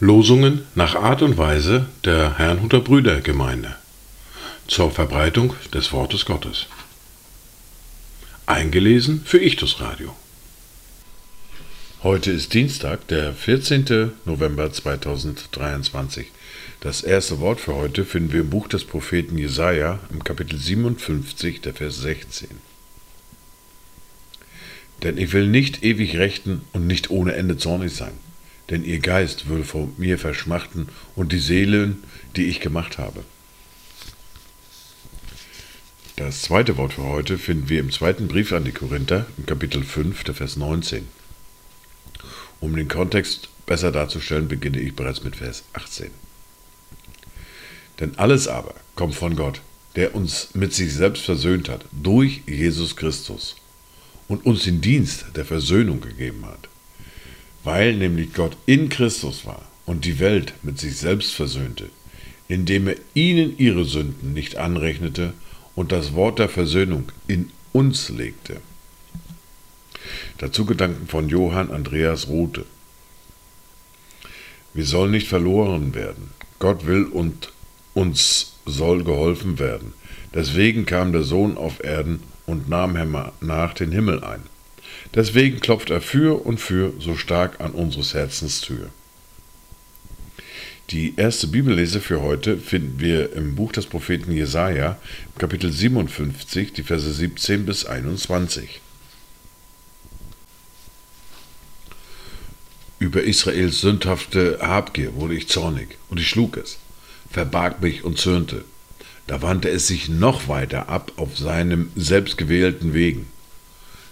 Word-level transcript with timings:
Losungen 0.00 0.62
nach 0.74 0.94
Art 0.96 1.22
und 1.22 1.38
Weise 1.38 1.86
der 2.04 2.38
Herrnhuter 2.38 2.80
Brüdergemeinde 2.80 3.76
zur 4.66 4.90
Verbreitung 4.90 5.54
des 5.72 5.92
Wortes 5.92 6.24
Gottes. 6.24 6.66
Eingelesen 8.46 9.22
für 9.24 9.38
Ichtus 9.38 9.80
Radio. 9.80 10.16
Heute 12.02 12.30
ist 12.30 12.54
Dienstag, 12.54 13.06
der 13.08 13.34
14. 13.34 14.12
November 14.24 14.72
2023. 14.72 16.28
Das 16.80 17.02
erste 17.02 17.40
Wort 17.40 17.60
für 17.60 17.74
heute 17.74 18.04
finden 18.04 18.32
wir 18.32 18.40
im 18.40 18.50
Buch 18.50 18.68
des 18.68 18.84
Propheten 18.84 19.36
Jesaja 19.36 19.98
im 20.10 20.24
Kapitel 20.24 20.58
57, 20.58 21.60
der 21.60 21.74
Vers 21.74 22.00
16. 22.00 22.67
Denn 25.02 25.18
ich 25.18 25.32
will 25.32 25.46
nicht 25.46 25.82
ewig 25.82 26.16
rechten 26.16 26.62
und 26.72 26.86
nicht 26.86 27.10
ohne 27.10 27.34
Ende 27.34 27.56
zornig 27.56 27.92
sein 27.92 28.12
denn 28.70 28.84
ihr 28.84 28.98
Geist 28.98 29.48
will 29.48 29.64
vor 29.64 29.88
mir 29.96 30.18
verschmachten 30.18 30.88
und 31.16 31.32
die 31.32 31.38
Seelen, 31.38 32.02
die 32.36 32.46
ich 32.46 32.60
gemacht 32.60 32.98
habe. 32.98 33.24
Das 36.16 36.42
zweite 36.42 36.76
Wort 36.76 36.94
für 36.94 37.04
heute 37.04 37.38
finden 37.38 37.68
wir 37.68 37.80
im 37.80 37.92
zweiten 37.92 38.28
Brief 38.28 38.52
an 38.52 38.64
die 38.64 38.72
Korinther, 38.72 39.26
im 39.36 39.46
Kapitel 39.46 39.84
5, 39.84 40.24
der 40.24 40.34
Vers 40.34 40.56
19. 40.56 41.06
Um 42.60 42.74
den 42.74 42.88
Kontext 42.88 43.48
besser 43.66 43.92
darzustellen, 43.92 44.48
beginne 44.48 44.80
ich 44.80 44.96
bereits 44.96 45.22
mit 45.22 45.36
Vers 45.36 45.62
18. 45.74 46.10
Denn 48.00 48.18
alles 48.18 48.48
aber 48.48 48.74
kommt 48.96 49.14
von 49.14 49.36
Gott, 49.36 49.60
der 49.94 50.14
uns 50.14 50.50
mit 50.54 50.74
sich 50.74 50.92
selbst 50.92 51.24
versöhnt 51.24 51.68
hat, 51.68 51.84
durch 51.92 52.42
Jesus 52.46 52.96
Christus 52.96 53.56
und 54.28 54.46
uns 54.46 54.64
den 54.64 54.80
Dienst 54.80 55.26
der 55.34 55.44
Versöhnung 55.44 56.00
gegeben 56.00 56.44
hat 56.46 56.68
weil 57.68 57.94
nämlich 57.94 58.32
Gott 58.32 58.56
in 58.64 58.88
Christus 58.88 59.44
war 59.44 59.60
und 59.84 60.04
die 60.04 60.20
Welt 60.20 60.54
mit 60.62 60.78
sich 60.78 60.96
selbst 60.96 61.34
versöhnte, 61.34 61.90
indem 62.48 62.88
er 62.88 62.96
ihnen 63.14 63.58
ihre 63.58 63.84
Sünden 63.84 64.32
nicht 64.32 64.56
anrechnete 64.56 65.34
und 65.74 65.92
das 65.92 66.14
Wort 66.14 66.38
der 66.38 66.48
Versöhnung 66.48 67.12
in 67.26 67.50
uns 67.72 68.08
legte. 68.08 68.60
Dazu 70.38 70.64
Gedanken 70.64 71.08
von 71.08 71.28
Johann 71.28 71.70
Andreas 71.70 72.28
Rothe. 72.28 72.64
Wir 74.72 74.86
sollen 74.86 75.10
nicht 75.10 75.28
verloren 75.28 75.94
werden. 75.94 76.30
Gott 76.58 76.86
will 76.86 77.04
und 77.04 77.52
uns 77.92 78.54
soll 78.68 79.04
geholfen 79.04 79.58
werden. 79.58 79.94
Deswegen 80.34 80.86
kam 80.86 81.12
der 81.12 81.22
Sohn 81.22 81.56
auf 81.56 81.82
Erden 81.82 82.20
und 82.46 82.68
nahm 82.68 82.96
nach 83.40 83.74
den 83.74 83.92
Himmel 83.92 84.22
ein. 84.22 84.42
Deswegen 85.14 85.60
klopft 85.60 85.90
er 85.90 86.00
für 86.00 86.44
und 86.44 86.60
für 86.60 86.92
so 86.98 87.16
stark 87.16 87.60
an 87.60 87.72
unseres 87.72 88.14
Herzens 88.14 88.60
Tür. 88.60 88.90
Die 90.90 91.14
erste 91.16 91.48
Bibellese 91.48 92.00
für 92.00 92.22
heute 92.22 92.56
finden 92.56 92.98
wir 92.98 93.34
im 93.34 93.54
Buch 93.54 93.72
des 93.72 93.86
Propheten 93.86 94.32
Jesaja, 94.32 94.98
Kapitel 95.36 95.70
57, 95.70 96.72
die 96.72 96.82
Verse 96.82 97.12
17 97.12 97.66
bis 97.66 97.84
21. 97.84 98.80
Über 102.98 103.22
Israels 103.22 103.82
sündhafte 103.82 104.58
Habgier 104.62 105.14
wurde 105.14 105.34
ich 105.34 105.48
zornig, 105.48 105.98
und 106.08 106.20
ich 106.20 106.28
schlug 106.28 106.56
es, 106.56 106.78
verbarg 107.30 107.82
mich 107.82 108.04
und 108.04 108.18
zürnte. 108.18 108.64
Da 109.26 109.42
wandte 109.42 109.68
es 109.68 109.86
sich 109.86 110.08
noch 110.08 110.48
weiter 110.48 110.88
ab 110.88 111.12
auf 111.16 111.36
seinem 111.36 111.90
selbstgewählten 111.94 112.94
Wegen. 112.94 113.26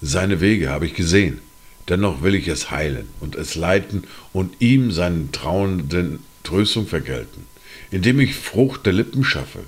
Seine 0.00 0.40
Wege 0.40 0.70
habe 0.70 0.86
ich 0.86 0.94
gesehen. 0.94 1.40
Dennoch 1.88 2.22
will 2.22 2.34
ich 2.34 2.48
es 2.48 2.70
heilen 2.70 3.08
und 3.20 3.34
es 3.34 3.54
leiten 3.54 4.04
und 4.32 4.60
ihm 4.60 4.90
seinen 4.90 5.32
trauenden 5.32 6.20
Tröstung 6.44 6.86
vergelten, 6.86 7.46
indem 7.90 8.20
ich 8.20 8.34
Frucht 8.34 8.86
der 8.86 8.92
Lippen 8.92 9.24
schaffe. 9.24 9.60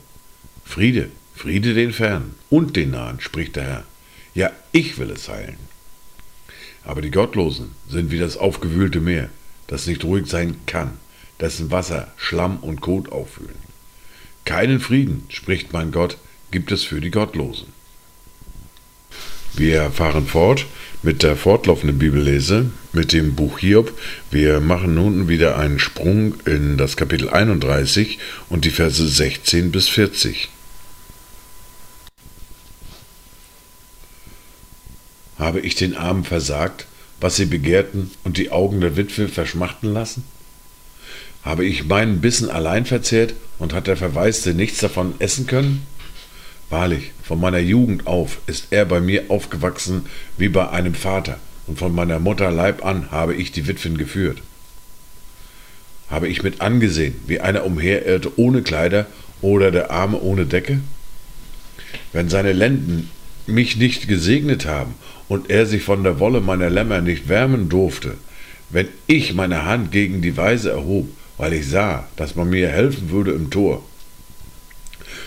Friede, 0.64 1.10
Friede 1.34 1.74
den 1.74 1.92
Fernen 1.92 2.34
und 2.50 2.76
den 2.76 2.92
Nahen, 2.92 3.20
spricht 3.20 3.56
der 3.56 3.64
Herr. 3.64 3.84
Ja, 4.34 4.50
ich 4.72 4.98
will 4.98 5.10
es 5.10 5.28
heilen. 5.28 5.58
Aber 6.84 7.02
die 7.02 7.10
Gottlosen 7.10 7.72
sind 7.88 8.10
wie 8.10 8.18
das 8.18 8.36
aufgewühlte 8.36 9.00
Meer, 9.00 9.28
das 9.66 9.86
nicht 9.86 10.04
ruhig 10.04 10.26
sein 10.26 10.56
kann, 10.66 10.92
dessen 11.40 11.70
Wasser 11.70 12.12
Schlamm 12.16 12.58
und 12.58 12.80
Kot 12.80 13.10
auffühlen. 13.10 13.56
Keinen 14.44 14.80
Frieden, 14.80 15.24
spricht 15.28 15.72
mein 15.72 15.90
Gott, 15.90 16.18
gibt 16.50 16.70
es 16.70 16.84
für 16.84 17.00
die 17.00 17.10
Gottlosen. 17.10 17.66
Wir 19.56 19.90
fahren 19.90 20.26
fort 20.26 20.66
mit 21.02 21.22
der 21.22 21.36
fortlaufenden 21.36 21.98
Bibellese, 21.98 22.70
mit 22.92 23.12
dem 23.12 23.34
Buch 23.34 23.58
Hiob. 23.60 23.96
Wir 24.30 24.60
machen 24.60 24.94
nun 24.94 25.28
wieder 25.28 25.56
einen 25.56 25.78
Sprung 25.78 26.34
in 26.44 26.76
das 26.76 26.96
Kapitel 26.96 27.28
31 27.30 28.18
und 28.48 28.64
die 28.64 28.70
Verse 28.70 29.06
16 29.06 29.70
bis 29.70 29.88
40. 29.88 30.48
Habe 35.38 35.60
ich 35.60 35.74
den 35.74 35.96
Armen 35.96 36.24
versagt, 36.24 36.86
was 37.20 37.36
sie 37.36 37.46
begehrten, 37.46 38.10
und 38.24 38.36
die 38.38 38.50
Augen 38.50 38.80
der 38.80 38.96
Witwe 38.96 39.28
verschmachten 39.28 39.92
lassen? 39.92 40.24
Habe 41.44 41.66
ich 41.66 41.84
meinen 41.84 42.20
Bissen 42.20 42.50
allein 42.50 42.86
verzehrt, 42.86 43.34
und 43.58 43.72
hat 43.72 43.86
der 43.86 43.96
Verwaiste 43.96 44.54
nichts 44.54 44.78
davon 44.78 45.14
essen 45.18 45.46
können? 45.46 45.86
Wahrlich, 46.70 47.12
von 47.22 47.38
meiner 47.38 47.58
Jugend 47.58 48.06
auf 48.06 48.38
ist 48.46 48.68
er 48.70 48.84
bei 48.84 49.00
mir 49.00 49.24
aufgewachsen 49.28 50.06
wie 50.38 50.48
bei 50.48 50.70
einem 50.70 50.94
Vater, 50.94 51.38
und 51.66 51.78
von 51.78 51.94
meiner 51.94 52.18
Mutter 52.18 52.50
Leib 52.50 52.84
an 52.84 53.10
habe 53.10 53.34
ich 53.34 53.52
die 53.52 53.68
Witwen 53.68 53.96
geführt. 53.98 54.38
Habe 56.10 56.28
ich 56.28 56.42
mit 56.42 56.60
angesehen, 56.60 57.14
wie 57.26 57.40
einer 57.40 57.64
umherirrte 57.64 58.38
ohne 58.38 58.62
Kleider 58.62 59.06
oder 59.40 59.70
der 59.70 59.90
Arme 59.90 60.20
ohne 60.20 60.46
Decke? 60.46 60.80
Wenn 62.12 62.28
seine 62.28 62.52
Lenden 62.52 63.10
mich 63.46 63.76
nicht 63.76 64.08
gesegnet 64.08 64.66
haben 64.66 64.94
und 65.28 65.50
er 65.50 65.66
sich 65.66 65.82
von 65.82 66.02
der 66.02 66.18
Wolle 66.18 66.40
meiner 66.40 66.70
Lämmer 66.70 67.00
nicht 67.00 67.28
wärmen 67.28 67.68
durfte, 67.68 68.14
wenn 68.70 68.88
ich 69.06 69.34
meine 69.34 69.64
Hand 69.64 69.92
gegen 69.92 70.22
die 70.22 70.36
Weise 70.36 70.70
erhob, 70.70 71.08
weil 71.38 71.52
ich 71.52 71.68
sah, 71.68 72.08
dass 72.16 72.34
man 72.36 72.50
mir 72.50 72.68
helfen 72.68 73.10
würde 73.10 73.32
im 73.32 73.50
Tor, 73.50 73.82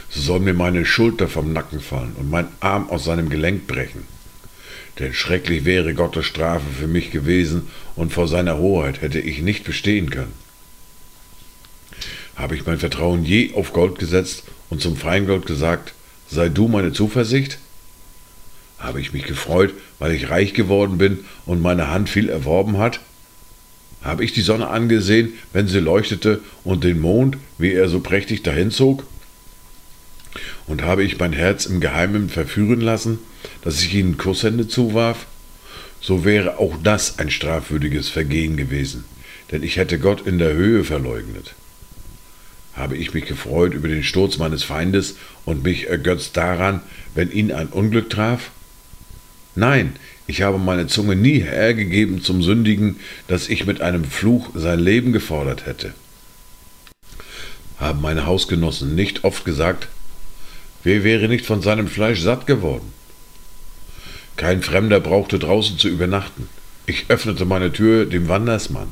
so 0.10 0.22
soll 0.22 0.40
mir 0.40 0.54
meine 0.54 0.86
Schulter 0.86 1.28
vom 1.28 1.54
Nacken 1.54 1.82
fallen 1.82 2.14
und 2.18 2.30
mein 2.30 2.48
Arm 2.60 2.90
aus 2.90 3.04
seinem 3.04 3.30
Gelenk 3.30 3.68
brechen. 3.68 4.04
Denn 5.00 5.14
schrecklich 5.14 5.66
wäre 5.66 5.94
Gottes 5.94 6.26
Strafe 6.26 6.66
für 6.80 6.88
mich 6.88 7.12
gewesen, 7.12 7.68
und 7.96 8.14
vor 8.14 8.28
seiner 8.28 8.58
Hoheit 8.58 9.02
hätte 9.02 9.20
ich 9.20 9.42
nicht 9.42 9.64
bestehen 9.64 10.10
können. 10.10 10.34
Habe 12.36 12.56
ich 12.56 12.66
mein 12.66 12.78
Vertrauen 12.78 13.26
je 13.26 13.54
auf 13.56 13.74
Gold 13.74 13.98
gesetzt 13.98 14.44
und 14.70 14.82
zum 14.82 14.96
Feingold 14.96 15.48
gesagt, 15.48 15.94
sei 16.30 16.50
du 16.50 16.68
meine 16.68 16.94
Zuversicht? 16.94 17.58
Habe 18.78 19.02
ich 19.02 19.14
mich 19.14 19.24
gefreut, 19.24 19.74
weil 19.98 20.12
ich 20.12 20.30
reich 20.30 20.54
geworden 20.54 21.00
bin 21.00 21.26
und 21.48 21.62
meine 21.62 21.90
Hand 21.90 22.10
viel 22.10 22.30
erworben 22.30 22.78
hat? 22.78 23.00
Habe 24.08 24.24
ich 24.24 24.32
die 24.32 24.42
Sonne 24.42 24.70
angesehen, 24.70 25.34
wenn 25.52 25.68
sie 25.68 25.82
leuchtete, 25.82 26.40
und 26.64 26.86
den 26.86 27.02
Mond, 27.02 27.36
wie 27.58 27.74
er 27.74 27.90
so 27.90 28.00
prächtig 28.00 28.42
dahinzog? 28.42 29.04
Und 30.66 30.82
habe 30.84 31.04
ich 31.04 31.20
mein 31.20 31.34
Herz 31.34 31.66
im 31.66 31.82
Geheimen 31.82 32.30
verführen 32.30 32.80
lassen, 32.80 33.20
dass 33.64 33.84
ich 33.84 33.94
ihnen 33.94 34.18
Kusshände 34.18 34.70
zuwarf? 34.70 35.26
So 36.00 36.24
wäre 36.24 36.58
auch 36.58 36.78
das 36.82 37.20
ein 37.20 37.30
strafwürdiges 37.30 38.08
Vergehen 38.08 38.56
gewesen, 38.56 39.04
denn 39.52 39.62
ich 39.62 39.76
hätte 39.76 40.00
Gott 40.00 40.26
in 40.26 40.40
der 40.40 40.54
Höhe 40.54 40.86
verleugnet. 40.86 41.54
Habe 42.76 42.96
ich 42.96 43.14
mich 43.14 43.26
gefreut 43.26 43.74
über 43.74 43.90
den 43.90 44.04
Sturz 44.04 44.38
meines 44.38 44.64
Feindes 44.64 45.18
und 45.44 45.64
mich 45.64 45.90
ergötzt 45.90 46.38
daran, 46.38 46.80
wenn 47.14 47.30
ihn 47.30 47.52
ein 47.52 47.68
Unglück 47.68 48.10
traf? 48.10 48.52
Nein, 49.58 49.96
ich 50.28 50.44
habe 50.44 50.60
meine 50.60 50.86
Zunge 50.86 51.16
nie 51.16 51.40
hergegeben 51.42 52.22
zum 52.22 52.44
Sündigen, 52.44 52.98
dass 53.28 53.50
ich 53.50 53.66
mit 53.66 53.82
einem 53.82 54.04
Fluch 54.04 54.52
sein 54.54 54.78
Leben 54.78 55.14
gefordert 55.14 55.66
hätte. 55.66 55.94
Haben 57.80 58.02
meine 58.02 58.28
Hausgenossen 58.28 58.94
nicht 58.94 59.24
oft 59.24 59.46
gesagt, 59.46 59.88
Wer 60.84 61.04
wäre 61.04 61.28
nicht 61.28 61.46
von 61.46 61.62
seinem 61.62 61.88
Fleisch 61.88 62.22
satt 62.22 62.46
geworden? 62.46 62.94
Kein 64.36 64.62
Fremder 64.62 65.00
brauchte 65.00 65.40
draußen 65.40 65.78
zu 65.80 65.90
übernachten. 65.90 66.48
Ich 66.86 67.06
öffnete 67.10 67.46
meine 67.46 67.74
Tür 67.74 68.06
dem 68.06 68.30
Wandersmann. 68.30 68.88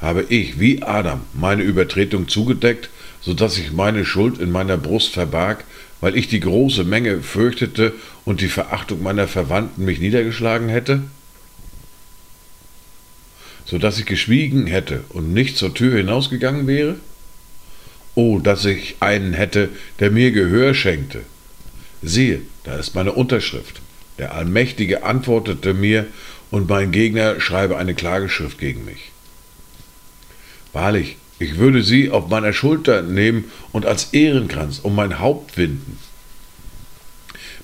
Habe 0.00 0.24
ich, 0.28 0.58
wie 0.58 0.82
Adam, 0.82 1.20
meine 1.34 1.62
Übertretung 1.62 2.28
zugedeckt, 2.28 2.88
so 3.20 3.34
dass 3.34 3.58
ich 3.58 3.72
meine 3.72 4.04
Schuld 4.06 4.38
in 4.38 4.50
meiner 4.50 4.78
Brust 4.78 5.12
verbarg, 5.12 5.64
weil 6.00 6.16
ich 6.16 6.28
die 6.28 6.40
große 6.40 6.84
Menge 6.84 7.22
fürchtete 7.22 7.92
und 8.24 8.40
die 8.40 8.48
Verachtung 8.48 9.02
meiner 9.02 9.28
Verwandten 9.28 9.84
mich 9.84 10.00
niedergeschlagen 10.00 10.68
hätte? 10.68 11.02
So 13.64 13.78
dass 13.78 13.98
ich 13.98 14.06
geschwiegen 14.06 14.66
hätte 14.66 15.04
und 15.10 15.32
nicht 15.32 15.56
zur 15.56 15.74
Tür 15.74 15.96
hinausgegangen 15.96 16.66
wäre? 16.66 16.96
Oh, 18.14 18.38
dass 18.38 18.64
ich 18.64 18.96
einen 19.00 19.32
hätte, 19.32 19.68
der 20.00 20.10
mir 20.10 20.32
Gehör 20.32 20.74
schenkte. 20.74 21.20
Siehe, 22.02 22.40
da 22.64 22.76
ist 22.76 22.94
meine 22.94 23.12
Unterschrift. 23.12 23.80
Der 24.18 24.34
Allmächtige 24.34 25.04
antwortete 25.04 25.74
mir, 25.74 26.06
und 26.50 26.68
mein 26.68 26.92
Gegner 26.92 27.40
schreibe 27.40 27.76
eine 27.76 27.94
Klageschrift 27.94 28.58
gegen 28.58 28.84
mich. 28.84 29.10
Wahrlich, 30.72 31.16
ich 31.38 31.58
würde 31.58 31.82
sie 31.82 32.10
auf 32.10 32.28
meiner 32.28 32.52
Schulter 32.52 33.02
nehmen 33.02 33.44
und 33.72 33.86
als 33.86 34.12
Ehrenkranz 34.12 34.80
um 34.82 34.94
mein 34.94 35.20
Haupt 35.20 35.56
winden. 35.56 35.98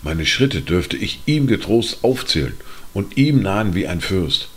Meine 0.02 0.26
Schritte 0.26 0.60
dürfte 0.60 0.96
ich 0.96 1.22
ihm 1.26 1.46
getrost 1.46 1.98
aufzählen 2.02 2.54
und 2.92 3.16
ihm 3.16 3.42
nahen 3.42 3.74
wie 3.74 3.86
ein 3.86 4.00
Fürst. 4.00 4.48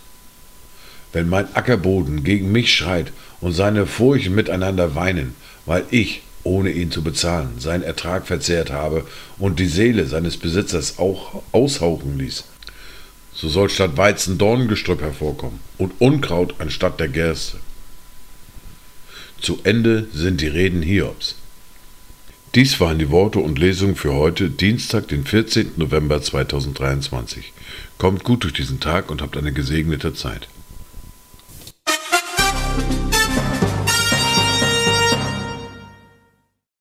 Wenn 1.14 1.30
mein 1.30 1.56
Ackerboden 1.56 2.24
gegen 2.24 2.52
mich 2.52 2.74
schreit 2.74 3.12
und 3.40 3.54
seine 3.54 3.88
Furchen 3.88 4.36
miteinander 4.36 4.94
weinen, 4.94 5.36
weil 5.66 5.86
ich, 5.90 6.22
ohne 6.44 6.72
ihn 6.72 6.92
zu 6.92 7.02
bezahlen, 7.02 7.60
seinen 7.60 7.84
Ertrag 7.84 8.28
verzehrt 8.28 8.72
habe 8.72 9.06
und 9.38 9.60
die 9.60 9.68
Seele 9.68 10.06
seines 10.06 10.38
Besitzers 10.38 11.00
auch 11.00 11.42
aushauchen 11.54 12.20
ließ, 12.20 12.44
so 13.34 13.50
soll 13.50 13.70
statt 13.70 13.98
Weizen 13.98 14.38
Dorngestrüpp 14.38 15.02
hervorkommen 15.02 15.60
und 15.78 15.94
Unkraut 16.00 16.56
anstatt 16.60 17.00
der 17.00 17.08
Gerste. 17.08 17.58
Zu 19.40 19.60
Ende 19.64 20.08
sind 20.14 20.42
die 20.42 20.48
Reden 20.48 20.82
Hiobs. 20.82 21.36
Dies 22.56 22.80
waren 22.80 22.98
die 22.98 23.12
Worte 23.12 23.40
und 23.40 23.60
Lesungen 23.60 23.96
für 23.96 24.14
heute, 24.14 24.50
Dienstag, 24.50 25.08
den 25.10 25.26
14. 25.26 25.74
November 25.76 26.22
2023. 26.22 27.54
Kommt 27.98 28.24
gut 28.24 28.44
durch 28.44 28.54
diesen 28.54 28.80
Tag 28.80 29.12
und 29.12 29.22
habt 29.22 29.38
eine 29.38 29.54
gesegnete 29.54 30.14
Zeit. 30.14 30.48